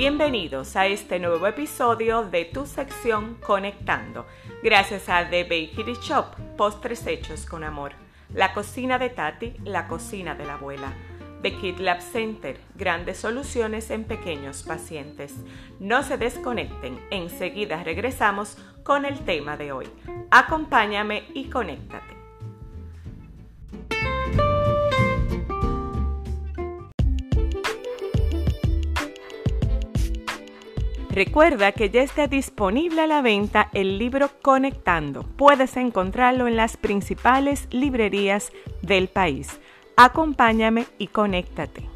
Bienvenidos 0.00 0.76
a 0.76 0.86
este 0.86 1.18
nuevo 1.18 1.46
episodio 1.46 2.22
de 2.22 2.46
tu 2.46 2.64
sección 2.64 3.34
Conectando, 3.34 4.26
gracias 4.62 5.10
a 5.10 5.28
The 5.28 5.42
Bakery 5.42 5.92
Shop, 6.00 6.24
postres 6.56 7.06
hechos 7.06 7.44
con 7.44 7.64
amor. 7.64 7.92
La 8.32 8.54
cocina 8.54 8.98
de 8.98 9.10
Tati, 9.10 9.56
la 9.62 9.88
cocina 9.88 10.34
de 10.34 10.46
la 10.46 10.54
abuela. 10.54 10.94
The 11.42 11.54
Kid 11.54 11.80
Lab 11.80 12.00
Center, 12.00 12.58
grandes 12.76 13.18
soluciones 13.18 13.90
en 13.90 14.04
pequeños 14.04 14.62
pacientes. 14.62 15.34
No 15.80 16.02
se 16.02 16.16
desconecten, 16.16 16.98
enseguida 17.10 17.84
regresamos 17.84 18.56
con 18.82 19.04
el 19.04 19.18
tema 19.26 19.58
de 19.58 19.72
hoy. 19.72 19.86
Acompáñame 20.30 21.24
y 21.34 21.50
conéctate. 21.50 21.99
Recuerda 31.10 31.72
que 31.72 31.90
ya 31.90 32.02
está 32.02 32.28
disponible 32.28 33.00
a 33.00 33.06
la 33.08 33.20
venta 33.20 33.68
el 33.74 33.98
libro 33.98 34.30
Conectando. 34.42 35.24
Puedes 35.24 35.76
encontrarlo 35.76 36.46
en 36.46 36.54
las 36.54 36.76
principales 36.76 37.66
librerías 37.72 38.52
del 38.80 39.08
país. 39.08 39.60
Acompáñame 39.96 40.86
y 40.98 41.08
conéctate. 41.08 41.88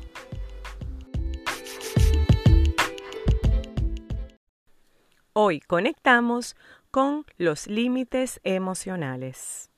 Hoy 5.33 5.60
conectamos 5.60 6.56
con 6.91 7.24
los 7.38 7.69
límites 7.69 8.41
emocionales. 8.42 9.70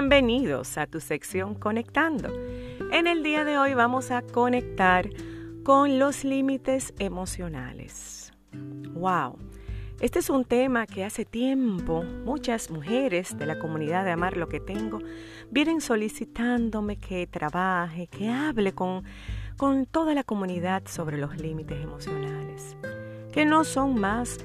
Bienvenidos 0.00 0.78
a 0.78 0.86
tu 0.86 0.98
sección 0.98 1.54
Conectando. 1.54 2.30
En 2.90 3.06
el 3.06 3.22
día 3.22 3.44
de 3.44 3.58
hoy 3.58 3.74
vamos 3.74 4.10
a 4.10 4.22
conectar 4.22 5.10
con 5.62 5.98
los 5.98 6.24
límites 6.24 6.94
emocionales. 6.98 8.32
¡Wow! 8.94 9.36
Este 10.00 10.20
es 10.20 10.30
un 10.30 10.46
tema 10.46 10.86
que 10.86 11.04
hace 11.04 11.26
tiempo 11.26 12.02
muchas 12.24 12.70
mujeres 12.70 13.36
de 13.36 13.44
la 13.44 13.58
comunidad 13.58 14.06
de 14.06 14.12
Amar 14.12 14.38
lo 14.38 14.48
que 14.48 14.58
tengo 14.58 15.00
vienen 15.50 15.82
solicitándome 15.82 16.96
que 16.96 17.26
trabaje, 17.26 18.06
que 18.06 18.30
hable 18.30 18.72
con, 18.72 19.04
con 19.58 19.84
toda 19.84 20.14
la 20.14 20.24
comunidad 20.24 20.82
sobre 20.86 21.18
los 21.18 21.36
límites 21.36 21.78
emocionales, 21.78 22.74
que 23.32 23.44
no 23.44 23.64
son 23.64 24.00
más 24.00 24.38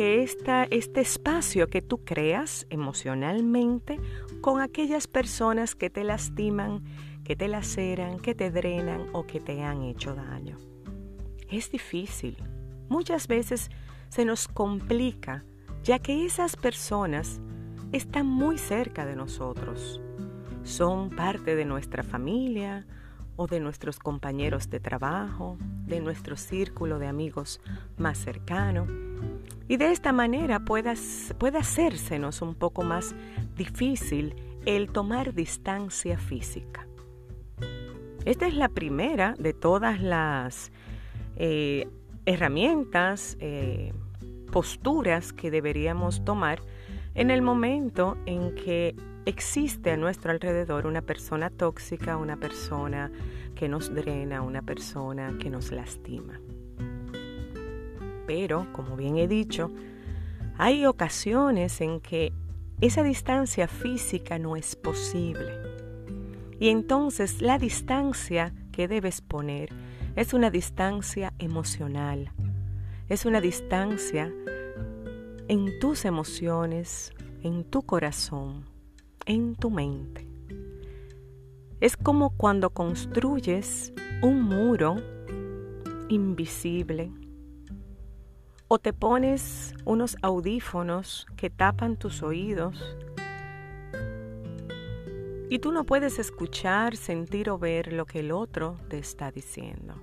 que 0.00 0.22
esta, 0.22 0.64
este 0.70 1.02
espacio 1.02 1.68
que 1.68 1.82
tú 1.82 2.06
creas 2.06 2.66
emocionalmente 2.70 4.00
con 4.40 4.62
aquellas 4.62 5.06
personas 5.06 5.74
que 5.74 5.90
te 5.90 6.04
lastiman, 6.04 6.82
que 7.22 7.36
te 7.36 7.48
laceran, 7.48 8.18
que 8.18 8.34
te 8.34 8.50
drenan 8.50 9.08
o 9.12 9.26
que 9.26 9.40
te 9.40 9.62
han 9.62 9.82
hecho 9.82 10.14
daño. 10.14 10.56
Es 11.50 11.70
difícil. 11.70 12.38
Muchas 12.88 13.28
veces 13.28 13.68
se 14.08 14.24
nos 14.24 14.48
complica 14.48 15.44
ya 15.82 15.98
que 15.98 16.24
esas 16.24 16.56
personas 16.56 17.38
están 17.92 18.26
muy 18.26 18.56
cerca 18.56 19.04
de 19.04 19.16
nosotros. 19.16 20.00
Son 20.62 21.10
parte 21.10 21.56
de 21.56 21.66
nuestra 21.66 22.02
familia 22.02 22.86
o 23.36 23.46
de 23.46 23.60
nuestros 23.60 23.98
compañeros 23.98 24.70
de 24.70 24.80
trabajo, 24.80 25.58
de 25.84 26.00
nuestro 26.00 26.38
círculo 26.38 26.98
de 26.98 27.06
amigos 27.06 27.60
más 27.98 28.16
cercano. 28.16 29.09
Y 29.68 29.76
de 29.76 29.92
esta 29.92 30.12
manera 30.12 30.60
puede, 30.60 30.90
hacérsenos 30.90 32.42
un 32.42 32.54
poco 32.54 32.82
más 32.82 33.14
difícil 33.56 34.34
el 34.66 34.90
tomar 34.90 35.32
distancia 35.32 36.18
física. 36.18 36.86
Esta 38.24 38.46
es 38.46 38.54
la 38.54 38.68
primera 38.68 39.34
de 39.38 39.52
todas 39.52 40.02
las 40.02 40.72
eh, 41.36 41.88
herramientas, 42.26 43.36
eh, 43.40 43.92
posturas 44.50 45.32
que 45.32 45.50
deberíamos 45.50 46.24
tomar 46.24 46.60
en 47.14 47.30
el 47.30 47.40
momento 47.40 48.16
en 48.26 48.54
que 48.54 48.94
existe 49.26 49.92
a 49.92 49.96
nuestro 49.96 50.32
alrededor 50.32 50.86
una 50.86 51.02
persona 51.02 51.50
tóxica, 51.50 52.16
una 52.16 52.36
persona 52.36 53.10
que 53.54 53.68
nos 53.68 53.94
drena, 53.94 54.42
una 54.42 54.62
persona 54.62 55.36
que 55.38 55.50
nos 55.50 55.70
lastima. 55.70 56.40
Pero, 58.32 58.68
como 58.70 58.94
bien 58.94 59.16
he 59.16 59.26
dicho, 59.26 59.72
hay 60.56 60.86
ocasiones 60.86 61.80
en 61.80 61.98
que 61.98 62.32
esa 62.80 63.02
distancia 63.02 63.66
física 63.66 64.38
no 64.38 64.54
es 64.54 64.76
posible. 64.76 65.50
Y 66.60 66.68
entonces 66.68 67.42
la 67.42 67.58
distancia 67.58 68.54
que 68.70 68.86
debes 68.86 69.20
poner 69.20 69.70
es 70.14 70.32
una 70.32 70.48
distancia 70.48 71.34
emocional. 71.40 72.30
Es 73.08 73.26
una 73.26 73.40
distancia 73.40 74.32
en 75.48 75.80
tus 75.80 76.04
emociones, 76.04 77.12
en 77.42 77.64
tu 77.64 77.82
corazón, 77.82 78.64
en 79.26 79.56
tu 79.56 79.70
mente. 79.70 80.28
Es 81.80 81.96
como 81.96 82.30
cuando 82.30 82.70
construyes 82.70 83.92
un 84.22 84.40
muro 84.42 85.02
invisible 86.08 87.10
o 88.72 88.78
te 88.78 88.92
pones 88.92 89.74
unos 89.84 90.16
audífonos 90.22 91.26
que 91.36 91.50
tapan 91.50 91.96
tus 91.96 92.22
oídos 92.22 92.96
y 95.48 95.58
tú 95.58 95.72
no 95.72 95.82
puedes 95.82 96.20
escuchar, 96.20 96.96
sentir 96.96 97.50
o 97.50 97.58
ver 97.58 97.92
lo 97.92 98.06
que 98.06 98.20
el 98.20 98.30
otro 98.30 98.76
te 98.88 98.98
está 98.98 99.32
diciendo. 99.32 99.96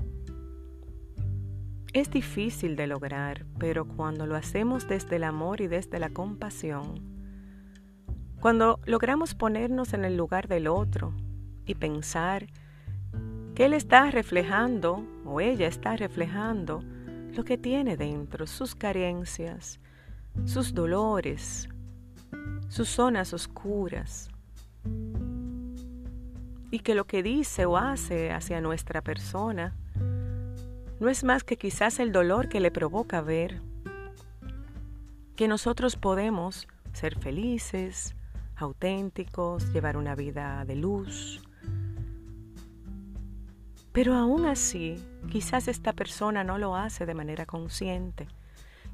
Es 1.94 2.12
difícil 2.12 2.76
de 2.76 2.88
lograr, 2.88 3.46
pero 3.58 3.88
cuando 3.88 4.28
lo 4.28 4.36
hacemos 4.36 4.86
desde 4.86 5.16
el 5.16 5.24
amor 5.24 5.62
y 5.62 5.68
desde 5.68 5.98
la 5.98 6.10
compasión, 6.10 7.02
cuando 8.42 8.82
logramos 8.86 9.34
ponernos 9.34 9.94
en 9.94 10.04
el 10.04 10.18
lugar 10.18 10.50
del 10.50 10.68
otro 10.68 11.14
y 11.66 11.76
pensar 11.76 12.48
que 13.56 13.64
él 13.64 13.74
está 13.74 14.12
reflejando 14.12 15.06
o 15.24 15.40
ella 15.40 15.68
está 15.68 15.96
reflejando 15.96 16.84
lo 17.38 17.44
que 17.44 17.58
tiene 17.60 17.98
dentro, 17.98 18.48
sus 18.48 18.74
carencias, 18.74 19.80
sus 20.46 20.74
dolores, 20.74 21.70
sus 22.68 22.90
zonas 22.90 23.32
oscuras. 23.32 24.30
Y 26.72 26.80
que 26.80 26.96
lo 26.96 27.06
que 27.06 27.22
dice 27.22 27.66
o 27.66 27.78
hace 27.78 28.32
hacia 28.32 28.60
nuestra 28.60 29.04
persona 29.04 29.76
no 31.00 31.10
es 31.10 31.24
más 31.24 31.44
que 31.44 31.58
quizás 31.58 32.00
el 32.00 32.12
dolor 32.12 32.50
que 32.50 32.60
le 32.60 32.72
provoca 32.72 33.22
ver 33.22 33.62
que 35.36 35.48
nosotros 35.48 35.96
podemos 35.96 36.68
ser 36.94 37.20
felices, 37.20 38.16
auténticos, 38.56 39.72
llevar 39.74 39.96
una 39.96 40.16
vida 40.16 40.66
de 40.66 40.76
luz, 40.76 41.47
pero 43.98 44.14
aún 44.14 44.46
así, 44.46 45.04
quizás 45.32 45.68
esta 45.68 45.92
persona 45.92 46.44
no 46.44 46.60
lo 46.60 46.76
hace 46.76 47.08
de 47.08 47.16
manera 47.16 47.48
consciente 47.48 48.28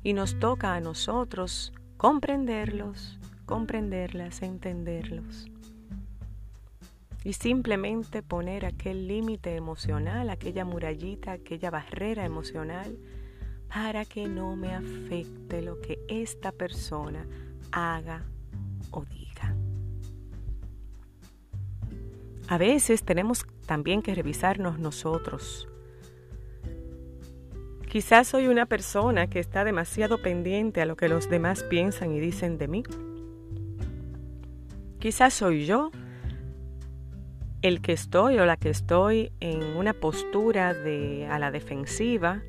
y 0.01 0.13
nos 0.13 0.39
toca 0.39 0.75
a 0.75 0.79
nosotros 0.79 1.73
comprenderlos, 1.97 3.19
comprenderlas, 3.45 4.41
entenderlos. 4.41 5.51
Y 7.25 7.33
simplemente 7.33 8.23
poner 8.23 8.65
aquel 8.65 9.09
límite 9.09 9.57
emocional, 9.57 10.29
aquella 10.29 10.63
murallita, 10.63 11.33
aquella 11.33 11.69
barrera 11.69 12.23
emocional, 12.23 12.97
para 13.67 14.05
que 14.05 14.29
no 14.29 14.55
me 14.55 14.73
afecte 14.73 15.61
lo 15.61 15.81
que 15.81 15.99
esta 16.07 16.53
persona 16.53 17.27
haga 17.73 18.23
A 22.47 22.57
veces 22.57 23.03
tenemos 23.03 23.45
también 23.65 24.01
que 24.01 24.13
revisarnos 24.13 24.77
nosotros. 24.77 25.67
Quizás 27.89 28.27
soy 28.27 28.47
una 28.47 28.65
persona 28.65 29.27
que 29.27 29.39
está 29.39 29.63
demasiado 29.63 30.21
pendiente 30.21 30.81
a 30.81 30.85
lo 30.85 30.97
que 30.97 31.07
los 31.07 31.29
demás 31.29 31.63
piensan 31.63 32.11
y 32.11 32.19
dicen 32.19 32.57
de 32.57 32.67
mí. 32.67 32.83
Quizás 34.99 35.33
soy 35.33 35.65
yo 35.65 35.91
el 37.61 37.81
que 37.81 37.93
estoy 37.93 38.39
o 38.39 38.45
la 38.45 38.57
que 38.57 38.69
estoy 38.69 39.31
en 39.39 39.63
una 39.77 39.93
postura 39.93 40.73
de 40.73 41.27
a 41.27 41.39
la 41.39 41.49
defensiva. 41.49 42.41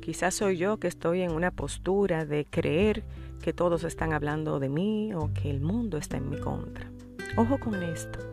Quizás 0.00 0.34
soy 0.34 0.56
yo 0.56 0.78
que 0.78 0.88
estoy 0.88 1.22
en 1.22 1.32
una 1.32 1.50
postura 1.50 2.24
de 2.24 2.44
creer 2.44 3.02
que 3.42 3.52
todos 3.52 3.82
están 3.82 4.12
hablando 4.12 4.60
de 4.60 4.68
mí 4.68 5.12
o 5.14 5.32
que 5.32 5.50
el 5.50 5.60
mundo 5.60 5.98
está 5.98 6.16
en 6.16 6.28
mi 6.28 6.38
contra. 6.38 6.90
Ojo 7.36 7.58
con 7.58 7.82
esto 7.82 8.31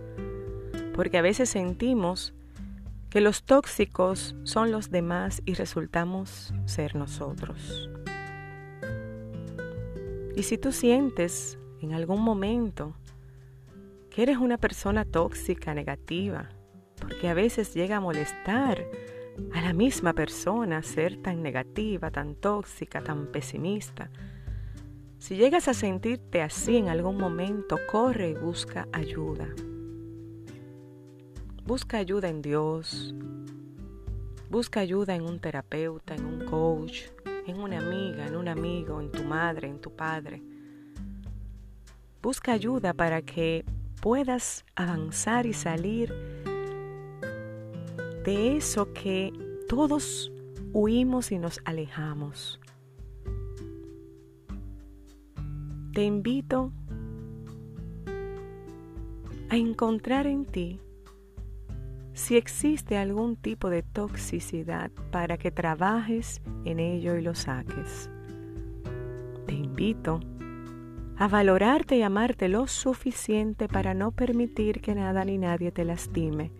porque 0.99 1.17
a 1.17 1.21
veces 1.21 1.49
sentimos 1.49 2.33
que 3.09 3.21
los 3.21 3.43
tóxicos 3.43 4.35
son 4.43 4.69
los 4.69 4.91
demás 4.91 5.41
y 5.45 5.53
resultamos 5.53 6.53
ser 6.65 6.97
nosotros. 6.97 7.89
Y 10.35 10.43
si 10.43 10.57
tú 10.57 10.73
sientes 10.73 11.57
en 11.81 11.93
algún 11.93 12.21
momento 12.21 12.97
que 14.09 14.23
eres 14.23 14.39
una 14.39 14.57
persona 14.57 15.05
tóxica, 15.05 15.73
negativa, 15.73 16.49
porque 16.99 17.29
a 17.29 17.33
veces 17.33 17.73
llega 17.73 17.95
a 17.95 18.01
molestar 18.01 18.83
a 19.53 19.61
la 19.61 19.71
misma 19.71 20.11
persona 20.11 20.83
ser 20.83 21.15
tan 21.21 21.41
negativa, 21.41 22.11
tan 22.11 22.35
tóxica, 22.35 23.01
tan 23.01 23.27
pesimista. 23.27 24.11
Si 25.17 25.37
llegas 25.37 25.69
a 25.69 25.73
sentirte 25.73 26.41
así 26.41 26.75
en 26.75 26.89
algún 26.89 27.17
momento, 27.17 27.77
corre 27.89 28.31
y 28.31 28.33
busca 28.33 28.89
ayuda. 28.91 29.47
Busca 31.69 31.99
ayuda 31.99 32.29
en 32.29 32.41
Dios. 32.41 33.13
Busca 34.49 34.79
ayuda 34.79 35.13
en 35.13 35.21
un 35.21 35.39
terapeuta, 35.39 36.15
en 36.15 36.25
un 36.25 36.45
coach, 36.45 37.01
en 37.45 37.59
una 37.59 37.77
amiga, 37.77 38.25
en 38.25 38.37
un 38.37 38.47
amigo, 38.47 38.99
en 38.99 39.11
tu 39.11 39.23
madre, 39.23 39.67
en 39.67 39.79
tu 39.79 39.95
padre. 39.95 40.41
Busca 42.23 42.53
ayuda 42.53 42.95
para 42.95 43.21
que 43.21 43.65
puedas 44.01 44.65
avanzar 44.73 45.45
y 45.45 45.53
salir 45.53 46.11
de 48.25 48.57
eso 48.57 48.91
que 48.91 49.31
todos 49.67 50.31
huimos 50.73 51.31
y 51.31 51.37
nos 51.37 51.61
alejamos. 51.65 52.59
Te 55.93 56.03
invito 56.03 56.71
a 59.49 59.55
encontrar 59.55 60.25
en 60.25 60.47
ti 60.47 60.79
si 62.19 62.35
existe 62.35 62.97
algún 62.97 63.37
tipo 63.37 63.69
de 63.69 63.81
toxicidad 63.81 64.91
para 65.09 65.37
que 65.37 65.51
trabajes 65.51 66.41
en 66.65 66.79
ello 66.79 67.15
y 67.15 67.21
lo 67.21 67.33
saques. 67.33 68.09
Te 69.47 69.53
invito 69.53 70.19
a 71.17 71.29
valorarte 71.29 71.95
y 71.95 72.01
amarte 72.01 72.49
lo 72.49 72.67
suficiente 72.67 73.69
para 73.69 73.93
no 73.93 74.11
permitir 74.11 74.81
que 74.81 74.95
nada 74.95 75.23
ni 75.23 75.37
nadie 75.37 75.71
te 75.71 75.85
lastime 75.85 76.51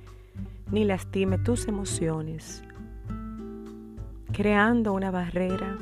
ni 0.71 0.85
lastime 0.85 1.37
tus 1.39 1.67
emociones, 1.67 2.63
creando 4.31 4.93
una 4.93 5.11
barrera 5.11 5.77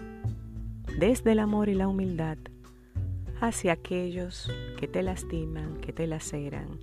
desde 0.98 1.34
el 1.34 1.40
amor 1.40 1.70
y 1.70 1.76
la 1.76 1.88
humildad 1.88 2.38
hacia 3.42 3.74
aquellos 3.74 4.50
que 4.80 4.88
te 4.88 5.04
lastiman, 5.04 5.78
que 5.82 5.94
te 5.94 6.08
laceran 6.08 6.80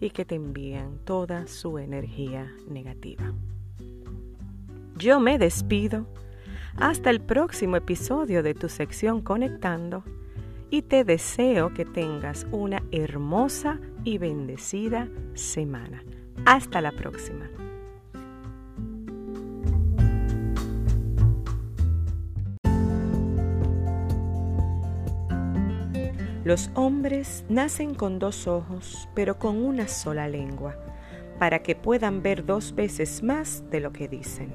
y 0.00 0.10
que 0.10 0.24
te 0.24 0.34
envían 0.34 0.98
toda 1.04 1.46
su 1.46 1.78
energía 1.78 2.52
negativa. 2.68 3.32
Yo 4.96 5.20
me 5.20 5.38
despido 5.38 6.06
hasta 6.76 7.10
el 7.10 7.20
próximo 7.20 7.76
episodio 7.76 8.42
de 8.42 8.54
tu 8.54 8.68
sección 8.68 9.20
Conectando 9.22 10.04
y 10.70 10.82
te 10.82 11.04
deseo 11.04 11.72
que 11.72 11.84
tengas 11.84 12.46
una 12.50 12.82
hermosa 12.92 13.80
y 14.04 14.18
bendecida 14.18 15.08
semana. 15.34 16.02
Hasta 16.44 16.80
la 16.80 16.92
próxima. 16.92 17.48
Los 26.48 26.70
hombres 26.72 27.44
nacen 27.50 27.94
con 27.94 28.18
dos 28.18 28.46
ojos, 28.46 29.06
pero 29.14 29.38
con 29.38 29.62
una 29.62 29.86
sola 29.86 30.28
lengua, 30.28 30.78
para 31.38 31.58
que 31.58 31.76
puedan 31.76 32.22
ver 32.22 32.46
dos 32.46 32.74
veces 32.74 33.22
más 33.22 33.68
de 33.68 33.80
lo 33.80 33.92
que 33.92 34.08
dicen. 34.08 34.54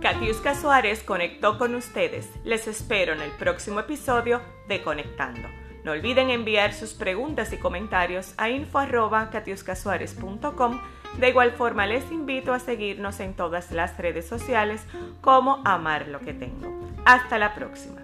Katiuska 0.00 0.54
Suárez 0.54 1.02
conectó 1.02 1.58
con 1.58 1.74
ustedes. 1.74 2.30
Les 2.44 2.68
espero 2.68 3.12
en 3.12 3.22
el 3.22 3.32
próximo 3.32 3.80
episodio 3.80 4.40
de 4.68 4.84
Conectando. 4.84 5.63
No 5.84 5.92
olviden 5.92 6.30
enviar 6.30 6.72
sus 6.72 6.94
preguntas 6.94 7.52
y 7.52 7.58
comentarios 7.58 8.34
a 8.38 8.50
info.katiuskasuárez.com. 8.50 10.80
De 11.18 11.28
igual 11.28 11.52
forma, 11.52 11.86
les 11.86 12.10
invito 12.10 12.52
a 12.52 12.58
seguirnos 12.58 13.20
en 13.20 13.34
todas 13.34 13.70
las 13.70 13.96
redes 13.98 14.26
sociales 14.26 14.84
como 15.20 15.62
Amar 15.64 16.08
lo 16.08 16.18
que 16.20 16.32
tengo. 16.32 16.76
Hasta 17.04 17.38
la 17.38 17.54
próxima. 17.54 18.03